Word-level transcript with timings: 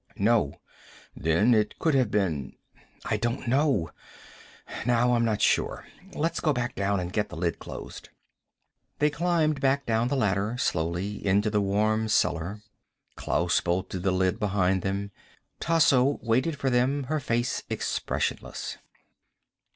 "No." 0.17 0.55
"Then 1.15 1.53
it 1.53 1.77
could 1.77 1.93
have 1.93 2.09
been" 2.09 2.53
"I 3.11 3.17
don't 3.17 3.47
know. 3.47 3.91
Now 4.83 5.13
I'm 5.13 5.23
not 5.23 5.43
sure. 5.43 5.85
Let's 6.15 6.39
go 6.39 6.53
back 6.53 6.73
down 6.73 6.99
and 6.99 7.13
get 7.13 7.29
the 7.29 7.37
lid 7.37 7.59
closed." 7.59 8.09
They 8.97 9.11
climbed 9.11 9.61
back 9.61 9.85
down 9.85 10.07
the 10.07 10.15
ladder 10.15 10.55
slowly, 10.57 11.23
into 11.23 11.51
the 11.51 11.61
warm 11.61 12.07
cellar. 12.07 12.61
Klaus 13.15 13.61
bolted 13.61 14.01
the 14.01 14.09
lid 14.09 14.39
behind 14.39 14.81
them. 14.81 15.11
Tasso 15.59 16.17
waited 16.23 16.57
for 16.57 16.71
them, 16.71 17.03
her 17.03 17.19
face 17.19 17.61
expressionless. 17.69 18.79